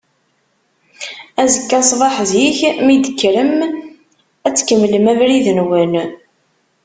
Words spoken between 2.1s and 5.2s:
zik, mi d-tekkrem ad tkemmlem